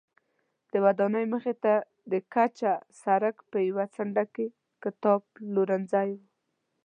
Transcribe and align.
د 0.71 0.73
ودانۍ 0.85 1.25
مخې 1.33 1.53
ته 1.63 1.73
د 2.11 2.13
کچه 2.33 2.73
سړک 3.03 3.35
په 3.51 3.57
یوه 3.69 3.85
څنډه 3.95 4.23
کې 4.33 4.47
کتابپلورځی 4.83 6.09
و. 6.17 6.19